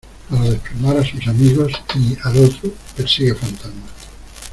para 0.31 0.49
desplumar 0.49 0.97
a 0.97 1.05
sus 1.05 1.27
amigos 1.27 1.71
y, 1.93 2.17
al 2.23 2.35
otro, 2.45 2.73
persigue 2.97 3.35
fantasmas 3.35 3.91